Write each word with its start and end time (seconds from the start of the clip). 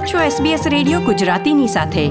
આપ 0.00 0.06
છો 0.06 0.18
SBS 0.18 0.68
radio 0.68 1.00
ગુજરાતીની 1.00 1.66
સાથે. 1.66 2.08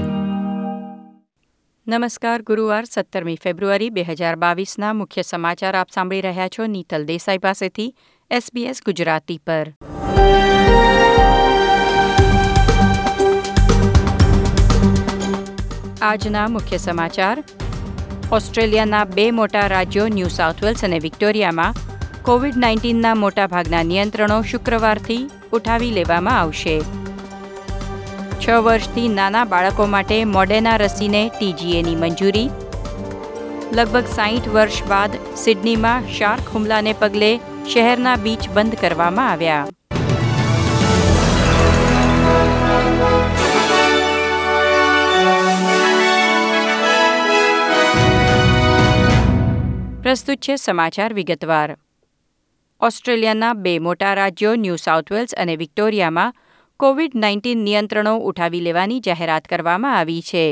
નમસ્કાર, 1.88 2.42
ગુરુવાર 2.42 2.84
સત્તરમી 2.84 3.38
ફેબ્રુઆરી 3.42 3.90
બે 3.90 4.02
હજાર 4.02 4.36
બાવીસના 4.36 4.92
મુખ્ય 4.92 5.22
સમાચાર 5.22 5.76
આપ 5.76 5.90
સાંભળી 5.94 6.20
રહ્યા 6.20 6.48
છો 6.48 6.66
નીતલ 6.66 7.04
દેસાઈ 7.04 7.38
પાસેથી 7.38 7.94
SBS 8.32 8.80
ગુજરાતી 8.84 9.38
પર. 9.38 9.72
આજના 16.02 16.48
મુખ્ય 16.48 16.76
સમાચાર. 16.76 17.44
ઓસ્ટ્રેલિયાના 18.32 19.04
બે 19.04 19.30
મોટા 19.30 19.66
રાજ્યો 19.66 20.08
ન્યૂ 20.08 20.28
સાઉથ 20.28 20.64
વેલ્સ 20.64 20.84
અને 20.84 20.98
વિક્ટોરિયામાં 20.98 21.74
કોવિડ 22.22 22.56
નાઇન્ટીનના 22.56 23.14
મોટાભાગના 23.14 23.82
નિયંત્રણો 23.82 24.42
શુક્રવારથી 24.42 25.30
ઉઠાવી 25.52 25.90
લેવામાં 25.90 26.40
આવશે. 26.40 26.99
છ 28.40 28.50
વર્ષથી 28.50 29.08
નાના 29.08 29.44
બાળકો 29.44 29.86
માટે 29.86 30.24
મોડેના 30.24 30.76
રસીને 30.76 31.30
ટીજીએની 31.38 31.96
મંજૂરી. 31.96 32.50
લગભગ 33.72 34.04
સાહીઠ 34.06 34.48
વર્ષ 34.48 34.84
બાદ 34.84 35.10
સિડનીમાં 35.36 36.08
શાર્ક 36.08 36.48
હુમલાને 36.54 36.92
પગલે 36.92 37.40
શહેરના 37.72 38.16
બીચ 38.16 38.48
બંધ 38.48 38.74
કરવામાં 38.74 39.30
આવ્યા. 39.30 39.66
પ્રસ્તુત 50.02 50.38
છે 50.38 50.56
સમાચાર 50.56 51.14
વિગતવાર. 51.14 51.76
ઓસ્ટ્રેલિયાના 52.80 53.52
બે 53.52 53.78
મોટા 53.78 54.14
રાજ્યો, 54.14 54.54
ન્યૂ 54.54 54.76
સાઉથ 54.76 55.12
વેલ્સ 55.12 55.34
અને 55.34 55.56
વિક્ટોરિયામાં 55.56 56.34
કોવિડ 56.80 57.14
નાઇન્ટીન 57.22 57.64
નિયંત્રણો 57.64 58.12
ઉઠાવી 58.28 58.60
લેવાની 58.66 59.00
જાહેરાત 59.06 59.48
કરવામાં 59.48 59.96
આવી 59.96 60.22
છે. 60.28 60.44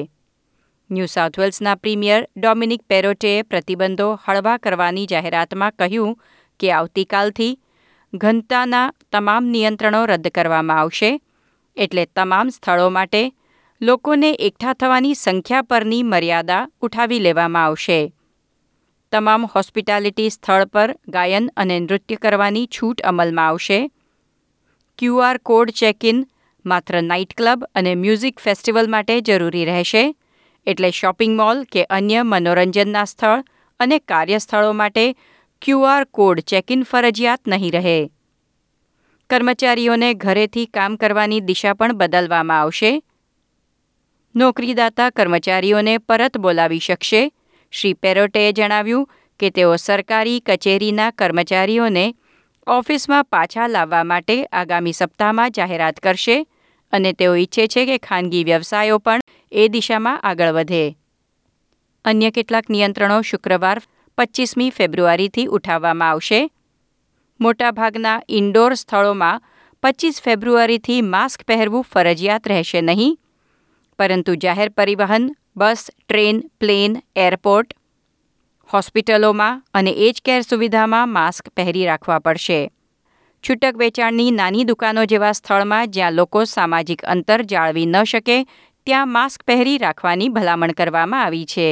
ન્યૂ 0.90 1.10
સાઉથ 1.12 1.38
વેલ્સના 1.42 1.74
પ્રીમિયર 1.74 2.26
ડોમિનિક 2.36 2.82
પેરોટેએ 2.88 3.38
પ્રતિબંધો 3.42 4.08
હળવા 4.26 4.58
કરવાની 4.58 5.06
જાહેરાતમાં 5.06 5.78
કહ્યું 5.78 6.12
કે 6.60 6.72
આવતીકાલથી 6.72 7.50
ઘનતાના 8.12 8.84
તમામ 9.12 9.50
નિયંત્રણો 9.54 10.04
રદ 10.06 10.28
કરવામાં 10.28 10.84
આવશે, 10.84 11.10
એટલે 11.76 12.04
તમામ 12.16 12.54
સ્થળો 12.56 12.88
માટે 12.90 13.22
લોકોને 13.80 14.30
એકઠા 14.32 14.78
થવાની 14.80 15.18
સંખ્યા 15.24 15.62
પરની 15.62 16.04
મર્યાદા 16.12 16.62
ઉઠાવી 16.80 17.24
લેવામાં 17.26 17.68
આવશે. 17.68 18.00
તમામ 19.12 19.52
હોસ્પિટાલિટી 19.54 20.30
સ્થળ 20.30 20.72
પર 20.74 20.90
ગાયન 21.08 21.54
અને 21.56 21.78
નૃત્ય 21.80 22.16
કરવાની 22.16 22.66
છૂટ 22.66 23.06
અમલમાં 23.10 23.48
આવશે 23.48 23.78
ક્યુઆર 24.98 25.38
કોડ 25.38 25.70
ચેક 25.70 26.04
ઇન 26.04 26.24
માત્ર 26.64 27.00
નાઇટ 27.02 27.34
ક્લબ 27.36 27.64
અને 27.74 27.94
મ્યુઝિક 27.94 28.40
ફેસ્ટિવલ 28.40 28.90
માટે 28.90 29.20
જરૂરી 29.20 29.64
રહેશે, 29.64 30.14
એટલે 30.66 30.90
શોપિંગ 30.90 31.36
મોલ 31.36 31.64
કે 31.72 31.84
અન્ય 31.90 32.22
મનોરંજનના 32.22 33.04
સ્થળ 33.04 33.44
અને 33.80 33.98
કાર્યસ્થળો 33.98 34.72
માટે 34.72 35.04
ક્યુઆર 35.62 36.04
કોડ 36.04 36.40
ચેક 36.40 36.70
ઇન 36.70 36.82
ફરજિયાત 36.82 37.40
નહીં 37.48 37.72
રહે. 37.72 37.98
કર્મચારીઓને 39.30 40.14
ઘરેથી 40.14 40.66
કામ 40.66 40.96
કરવાની 40.96 41.40
દિશા 41.40 41.74
પણ 41.74 41.96
બદલવામાં 41.96 42.60
આવશે. 42.60 42.92
નોકરીદાતા 44.34 45.10
કર્મચારીઓને 45.10 45.98
પરત 45.98 46.38
બોલાવી 46.38 46.78
શકશે. 46.78 47.22
શ્રી 47.72 47.94
પેરોટેએ 47.94 48.52
જણાવ્યું 48.52 49.10
કે 49.40 49.50
તેઓ 49.50 49.76
સરકારી 49.76 50.40
કચેરીના 50.40 51.10
કર્મચારીઓને 51.10 52.04
ઓફિસમાં 52.68 53.24
પાછા 53.24 53.66
લાવવા 53.66 54.04
માટે 54.04 54.34
આગામી 54.52 54.92
સપ્તાહમાં 54.92 55.52
જાહેરાત 55.52 56.00
કરશે 56.02 56.34
અને 56.92 57.12
તેઓ 57.12 57.34
ઈચ્છે 57.34 57.64
છે 57.66 57.84
કે 57.86 57.96
ખાનગી 57.98 58.42
વ્યવસાયો 58.44 58.98
પણ 58.98 59.24
એ 59.52 59.68
દિશામાં 59.68 60.18
આગળ 60.22 60.52
વધે. 60.56 60.82
અન્ય 62.04 62.30
કેટલાક 62.30 62.68
નિયંત્રણો 62.68 63.18
શુક્રવાર 63.22 63.78
પચીસમી 64.18 64.70
ફેબ્રુઆરીથી 64.70 65.46
ઉઠાવવામાં 65.50 66.12
આવશે. 66.12 66.40
મોટાભાગના 67.40 68.18
ઇન્ડોર 68.38 68.76
સ્થળોમાં 68.76 69.42
પચીસ 69.82 70.20
ફેબ્રુઆરીથી 70.22 71.00
માસ્ક 71.08 71.48
પહેરવું 71.48 71.88
ફરજિયાત 71.92 72.52
રહેશે 72.52 72.80
નહીં, 72.82 73.18
પરંતુ 73.98 74.36
જાહેર 74.44 74.70
પરિવહન, 74.72 75.30
બસ, 75.56 75.88
ટ્રેન, 76.00 76.44
પ્લેન, 76.60 77.02
એરપોર્ટ 77.16 77.72
હોસ્પિટલોમાં 78.68 79.62
અને 79.74 79.92
એજ 80.06 80.20
કેર 80.24 80.40
સુવિધામાં 80.42 81.08
માસ્ક 81.08 81.48
પહેરી 81.56 81.86
રાખવા 81.86 82.18
પડશે. 82.18 82.70
છૂટક 83.44 83.78
વેચાણની 83.78 84.30
નાની 84.30 84.64
દુકાનો 84.64 85.04
જેવા 85.04 85.32
સ્થળમાં 85.32 85.90
જ્યાં 85.90 86.16
લોકો 86.16 86.44
સામાજિક 86.44 87.04
અંતર 87.04 87.42
જાળવી 87.42 87.86
ન 87.86 88.04
શકે, 88.04 88.44
ત્યાં 88.86 89.08
માસ્ક 89.08 89.46
પહેરી 89.46 89.78
રાખવાની 89.78 90.28
ભલામણ 90.28 90.72
કરવામાં 90.72 91.24
આવી 91.24 91.44
છે. 91.44 91.68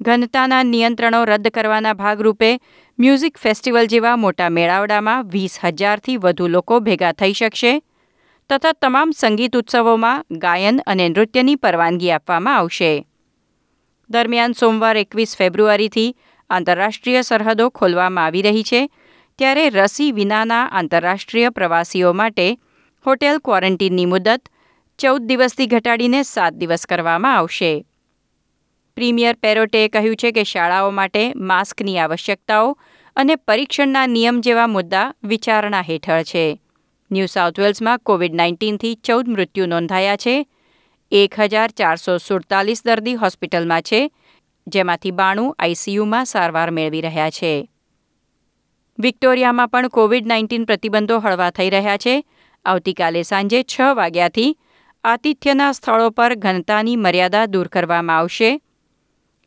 ઘનતાના 0.00 0.62
નિયંત્રણો 0.62 1.24
રદ 1.24 1.46
કરવાના 1.48 1.94
ભાગરૂપે 1.94 2.50
મ્યુઝિક 2.98 3.38
ફેસ્ટિવલ 3.38 3.86
જેવા 3.86 4.16
મોટા 4.16 4.50
મેળાવડામાં 4.50 5.28
વીસ 5.28 5.58
હજારથી 5.64 6.16
વધુ 6.16 6.48
લોકો 6.48 6.80
ભેગા 6.80 7.12
થઈ 7.12 7.32
શકશે 7.32 7.72
તથા 8.50 8.72
તમામ 8.72 9.10
સંગીત 9.12 9.56
ઉત્સવોમાં 9.56 10.24
ગાયન 10.38 10.82
અને 10.86 11.08
નૃત્યની 11.08 11.56
પરવાનગી 11.56 12.10
આપવામાં 12.10 12.56
આવશે. 12.56 12.92
દરમિયાન 14.10 14.54
સોમવાર 14.54 14.96
એકવીસ 14.96 15.32
ફેબ્રુઆરીથી 15.36 16.08
આંતરરાષ્ટ્રીય 16.50 17.22
સરહદો 17.22 17.66
ખોલવામાં 17.70 18.24
આવી 18.24 18.42
રહી 18.42 18.64
છે, 18.70 18.80
ત્યારે 19.38 19.66
રસી 19.70 20.08
વિનાના 20.12 20.64
આંતરરાષ્ટ્રીય 20.72 21.50
પ્રવાસીઓ 21.50 22.10
માટે 22.12 22.48
હોટેલ 23.04 23.38
ક્વોરન્ટીનની 23.44 24.08
મુદત 24.14 24.50
ચૌદ 24.98 25.28
દિવસથી 25.30 25.68
ઘટાડીને 25.68 26.22
સાત 26.24 26.58
દિવસ 26.58 26.86
કરવામાં 26.86 27.36
આવશે. 27.36 27.72
પ્રીમિયર 28.96 29.36
પેરોટેએ 29.42 29.86
કહ્યું 29.88 30.16
છે 30.16 30.32
કે 30.32 30.44
શાળાઓ 30.44 30.90
માટે 30.92 31.22
માસ્કની 31.50 31.98
આવશ્યકતાઓ 31.98 32.74
અને 33.16 33.34
પરીક્ષણના 33.48 34.06
નિયમ 34.06 34.40
જેવા 34.40 34.68
મુદ્દા 34.68 35.06
વિચારણા 35.24 35.88
હેઠળ 35.88 36.24
છે. 36.24 36.46
ન્યૂ 37.10 37.30
સાઉથ 37.34 37.58
વેલ્સમાં 37.58 38.02
કોવિડ 38.02 38.34
નાઇન્ટીનથી 38.40 38.96
ચૌદ 39.06 39.30
મૃત્યુ 39.34 39.66
નોંધાયા 39.66 40.22
છે 40.24 40.34
એક 41.12 41.40
હજાર 41.40 41.70
ચારસો 41.70 42.18
સુડતાલીસ 42.18 42.82
દર્દી 42.86 43.14
હોસ્પિટલમાં 43.14 43.82
છે, 43.82 44.10
જેમાંથી 44.66 45.10
બાણું 45.10 45.54
આઈસીયુમાં 45.58 46.24
સારવાર 46.24 46.70
મેળવી 46.70 47.00
રહ્યા 47.00 47.30
છે. 47.30 47.70
વિક્ટોરિયામાં 48.98 49.68
પણ 49.68 49.88
કોવિડ 49.88 50.26
નાઇન્ટીન 50.26 50.64
પ્રતિબંધો 50.64 51.18
હળવા 51.18 51.50
થઈ 51.50 51.70
રહ્યા 51.70 51.96
છે. 51.96 52.24
આવતીકાલે 52.64 53.22
સાંજે 53.22 53.62
છ 53.62 53.80
વાગ્યાથી 53.96 54.56
આતિથ્યના 55.04 55.72
સ્થળો 55.72 56.10
પર 56.10 56.34
ઘનતાની 56.34 56.96
મર્યાદા 56.96 57.46
દૂર 57.46 57.68
કરવામાં 57.68 58.16
આવશે. 58.16 58.60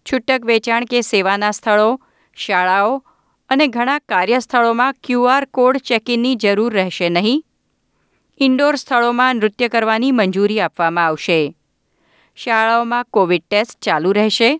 છૂટક 0.06 0.46
વેચાણ 0.46 0.86
કે 0.86 1.02
સેવાના 1.02 1.52
સ્થળો, 1.52 2.00
શાળાઓ 2.38 3.04
અને 3.50 3.68
ઘણા 3.68 4.00
કાર્યસ્થળોમાં 4.00 4.94
ક્યુઆર 5.04 5.46
કોડ 5.46 5.78
ચેકિનની 5.78 6.36
જરૂર 6.36 6.74
રહેશે 6.74 7.10
નહીં. 7.10 7.46
ઇન્ડોર 8.40 8.76
સ્થળોમાં 8.76 9.36
નૃત્ય 9.36 9.68
કરવાની 9.68 10.12
મંજૂરી 10.12 10.60
આપવામાં 10.60 11.06
આવશે. 11.06 11.56
શાળાઓમાં 12.36 13.06
કોવિડ 13.12 13.42
ટેસ્ટ 13.50 13.82
ચાલુ 13.82 14.12
રહેશે. 14.12 14.60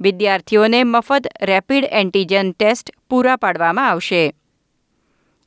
વિદ્યાર્થીઓને 0.00 0.84
મફત 0.84 1.26
રેપિડ 1.42 1.84
એન્ટીજન 1.90 2.52
ટેસ્ટ 2.52 2.90
પૂરા 3.08 3.36
પાડવામાં 3.36 3.88
આવશે. 3.88 4.34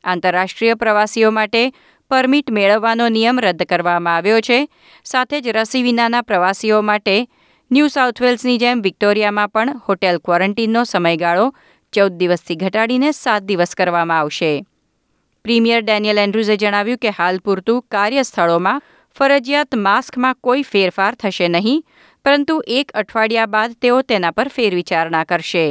આંતરરાષ્ટ્રીય 0.04 0.74
પ્રવાસીઓ 0.74 1.32
માટે 1.32 1.72
પરમિટ 2.10 2.52
મેળવવાનો 2.52 3.10
નિયમ 3.10 3.40
રદ 3.40 3.64
કરવામાં 3.64 4.16
આવ્યો 4.16 4.42
છે. 4.42 4.68
સાથે 5.04 5.42
જ 5.42 5.48
રસી 5.48 5.84
વિનાના 5.84 6.22
પ્રવાસીઓ 6.22 6.82
માટે 6.82 7.28
ન્યૂ 7.72 7.88
સાઉથ 7.88 8.22
વેલ્સની 8.22 8.58
જેમ 8.58 8.82
વિક્ટોરિયામાં 8.82 9.50
પણ 9.50 9.82
હોટેલ 9.90 10.18
ક્વોરન્ટીનનો 10.18 10.84
સમયગાળો 10.84 11.56
ચૌદ 11.94 12.12
દિવસથી 12.12 12.56
ઘટાડીને 12.56 13.12
સાત 13.12 13.44
દિવસ 13.44 13.76
કરવામાં 13.76 14.20
આવશે. 14.20 14.66
પ્રીમિયર 15.46 15.82
ડેનિયલ 15.84 16.20
એન્ડ્રુઝે 16.24 16.56
જણાવ્યું 16.56 17.00
કે 17.04 17.12
હાલ 17.16 17.38
પૂરતું 17.46 17.84
કાર્યસ્થળોમાં 17.92 18.84
ફરજિયાત 19.16 19.76
માસ્કમાં 19.78 20.38
કોઈ 20.42 20.62
ફેરફાર 20.64 21.16
થશે 21.16 21.48
નહીં, 21.48 21.82
પરંતુ 22.26 22.56
એક 22.68 22.94
અઠવાડિયા 23.02 23.52
બાદ 23.56 23.74
તેઓ 23.82 23.98
તેના 24.02 24.32
પર 24.32 24.50
ફેરવિચારણા 24.50 25.24
કરશે. 25.26 25.66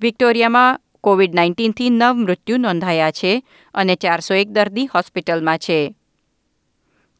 વિક્ટોરિયામાં 0.00 0.80
કોવિડ 1.00 1.36
નાઇન્ટીનથી 1.38 1.90
નવ 1.90 2.16
મૃત્યુ 2.16 2.58
નોંધાયા 2.58 3.14
છે 3.20 3.32
અને 3.74 3.94
ચારસો 3.96 4.34
એક 4.34 4.50
દર્દી 4.50 4.88
હોસ્પિટલમાં 4.94 5.62
છે. 5.66 5.78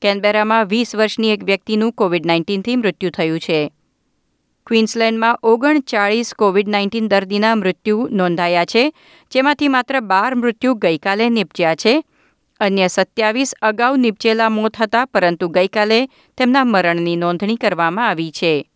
કેનબેરામાં 0.03 0.67
વીસ 0.67 0.97
વર્ષની 0.97 1.33
એક 1.37 1.47
વ્યક્તિનું 1.51 1.95
કોવિડ 1.95 2.27
નાઇન્ટીનથી 2.27 2.77
મૃત્યુ 2.77 3.11
થયું 3.11 3.39
છે. 3.39 3.61
ક્વીન્સલેન્ડમાં 4.73 5.37
ઓગણચાળીસ 5.43 6.35
કોવિડ 6.35 6.69
નાઇન્ટીન 6.69 7.09
દર્દીના 7.09 7.55
મૃત્યુ 7.55 8.09
નોંધાયા 8.11 8.65
છે, 8.65 8.93
જેમાંથી 9.31 9.69
માત્ર 9.69 10.01
બાર 10.01 10.35
મૃત્યુ 10.35 10.75
ગઈકાલે 10.75 11.29
નિપજ્યા 11.29 11.75
છે. 11.75 12.03
અન્ય 12.61 12.87
સત્યાવીસ 12.87 13.55
અગાઉ 13.63 13.97
નિપજેલા 13.97 14.49
મોત 14.49 14.77
હતા, 14.77 15.05
પરંતુ 15.05 15.49
ગઈકાલે 15.49 16.09
તેમના 16.39 16.65
મરણની 16.65 17.17
નોંધણી 17.17 17.57
કરવામાં 17.57 18.09
આવી 18.09 18.31
છે. 18.31 18.71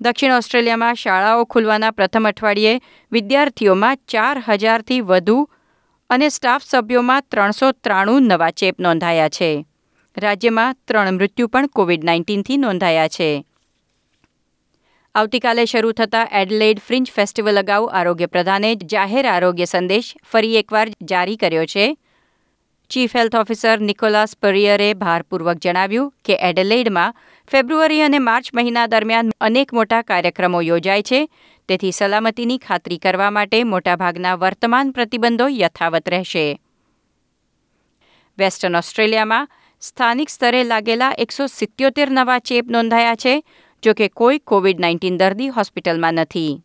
દક્ષિણ 0.00 0.32
ઓસ્ટ્રેલિયામાં 0.32 0.94
શાળાઓ 0.94 1.44
ખુલવાના 1.44 1.90
પ્રથમ 1.90 2.24
અઠવાડિયે 2.24 2.80
વિદ્યાર્થીઓમાં 3.12 3.96
ચાર 3.96 4.42
હજારથી 4.48 5.00
વધુ 5.00 5.48
અને 6.10 6.28
સ્ટાફ 6.28 6.62
સભ્યોમાં 6.64 7.22
ત્રણસો 7.30 7.72
ત્રાણું 7.72 8.22
નવા 8.22 8.50
ચેપ 8.50 8.80
નોંધાયા 8.80 9.28
છે. 9.28 9.66
રાજ્યમાં 10.16 10.76
ત્રણ 10.88 11.14
મૃત્યુ 11.14 11.48
પણ 11.48 11.66
કોવિડ 11.66 12.04
નાઇન્ટીનથી 12.04 12.56
નોંધાયા 12.56 13.08
છે. 13.08 13.44
આવતીકાલે 15.18 15.64
શરૂ 15.64 15.92
થતા 15.92 16.28
એડલેડ 16.32 16.78
ફ્રિન્જ 16.78 17.12
ફેસ્ટિવલ 17.12 17.58
અગાઉ 17.58 17.86
આરોગ્ય 17.92 18.26
પ્રધાને 18.26 18.74
જાહેર 18.74 19.26
આરોગ્ય 19.26 19.64
સંદેશ 19.64 20.14
ફરી 20.32 20.56
એકવાર 20.56 20.88
જારી 21.02 21.36
કર્યો 21.36 21.66
છે. 21.66 21.96
ચીફ 22.90 23.16
હેલ્થ 23.16 23.34
ઓફિસર 23.34 23.80
નિકોલાસ 23.80 24.36
પરિયરે 24.42 24.94
ભારપૂર્વક 24.94 25.56
જણાવ્યું 25.56 26.14
કે 26.24 26.38
એડલેડમાં 26.40 27.14
ફેબ્રુઆરી 27.50 28.00
અને 28.00 28.18
માર્ચ 28.18 28.54
મહિના 28.54 28.86
દરમિયાન 28.86 29.30
અનેક 29.40 29.72
મોટા 29.72 30.02
કાર્યક્રમો 30.02 30.60
યોજાય 30.60 31.02
છે. 31.02 31.28
તેથી 31.68 31.90
સલામતીની 31.90 32.58
ખાતરી 32.58 32.98
કરવા 32.98 33.30
માટે 33.30 33.64
મોટાભાગના 33.64 34.34
વર્તમાન 34.34 34.90
પ્રતિબંધો 34.90 35.48
યથાવત 35.48 36.08
રહેશે. 36.08 36.60
વેસ્ટર્ન 38.38 38.76
ઓસ્ટ્રેલિયામાં 38.76 39.48
સ્થાનિક 39.80 40.28
સ્તરે 40.28 40.64
લાગેલા 40.64 41.14
એકસો 41.18 41.46
સિત્યોતેર 41.46 42.10
નવા 42.10 42.38
ચેપ 42.38 42.66
નોંધાયા 42.70 43.14
છે. 43.14 43.42
જો 43.82 43.94
કે 43.94 44.08
કોઈ 44.08 44.38
કોવિડ 44.38 44.80
નાઇન્ટીન 44.80 45.16
દર્દી 45.16 45.48
હોસ્પિટલમાં 45.48 46.14
નથી. 46.14 46.62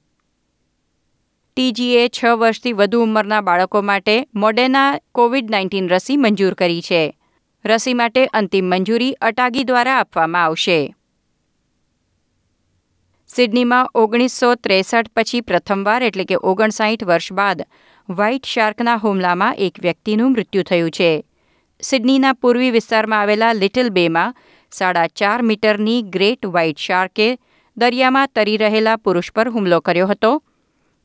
ટીજીએ 1.57 2.09
છ 2.09 2.25
વર્ષથી 2.25 2.73
વધુ 2.73 3.01
ઉંમરના 3.01 3.41
બાળકો 3.41 3.81
માટે 3.81 4.27
મોડેના 4.35 4.97
કોવિડ 5.11 5.49
નાઇન્ટીન 5.49 5.89
રસી 5.89 6.17
મંજૂર 6.17 6.53
કરી 6.53 6.81
છે. 6.81 7.17
રસી 7.65 7.93
માટે 7.93 8.25
અંતિમ 8.25 8.65
મંજૂરી 8.65 9.13
અટાગી 9.21 9.63
દ્વારા 9.63 9.99
આપવામાં 9.99 10.43
આવશે. 10.43 10.95
સિડનીમાં 13.27 13.89
ઓગણીસો 13.95 14.55
ત્રેસઠ 14.55 15.07
પછી 15.15 15.41
પ્રથમવાર 15.41 16.03
એટલે 16.03 16.23
કે 16.23 16.35
ઓગણસાઠ 16.35 17.03
વર્ષ 17.03 17.33
બાદ 17.33 17.61
વ્હાઇટ 18.09 18.45
શાર્કના 18.45 18.95
હુમલામાં 18.95 19.55
એક 19.57 19.79
વ્યક્તિનું 19.79 20.31
મૃત્યુ 20.31 20.63
થયું 20.63 20.91
છે. 20.91 21.25
સિડનીના 21.81 22.33
પૂર્વી 22.33 22.71
વિસ્તારમાં 22.71 23.19
આવેલા 23.19 23.53
લિટલ 23.53 23.89
બેમાં 23.89 24.35
સાડા 24.73 25.07
ચાર 25.07 25.41
મીટરની 25.41 26.01
ગ્રેટ 26.01 26.45
વ્હાઇટ 26.45 26.77
શાર્કે 26.77 27.37
દરિયામાં 27.77 28.29
તરી 28.35 28.57
રહેલા 28.57 28.95
પુરુષ 28.95 29.31
પર 29.31 29.49
હુમલો 29.49 29.79
કર્યો 29.79 30.07
હતો. 30.07 30.43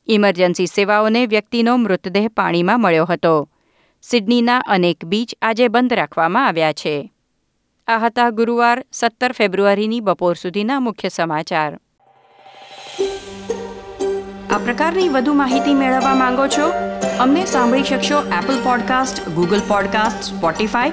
ઇમરજન્સી 0.06 0.66
સેવાઓને 0.66 1.26
વ્યક્તિનો 1.26 1.76
મૃતદેહ 1.76 2.28
પાણીમાં 2.28 2.80
મળ્યો 2.80 3.04
હતો. 3.04 3.48
સિડનીના 4.02 4.58
અનેક 4.58 5.04
બીચ 5.04 5.34
આજે 5.42 5.68
બંધ 5.68 5.92
રાખવામાં 5.92 6.46
આવ્યા 6.46 6.72
છે. 6.72 7.12
આ 7.86 7.98
હતા 7.98 8.30
ગુરુવાર 8.30 8.84
સત્તર 8.92 9.32
ફેબ્રુઆરીની 9.32 10.00
બપોર 10.00 10.34
સુધીના 10.34 10.80
મુખ્ય 10.80 11.08
સમાચાર. 11.08 11.78
આ 14.50 14.58
પ્રકારની 14.58 15.08
વધુ 15.08 15.32
માહિતી 15.32 15.74
મેળવવા 15.74 16.14
માંગો 16.14 16.46
છો? 16.46 16.72
અમને 17.20 17.44
સાંભળી 17.44 17.82
શકશો 17.82 18.22
Apple 18.22 18.64
podcast 18.64 19.28
Google 19.28 19.60
podcast 19.68 20.36
Spotify 20.36 20.92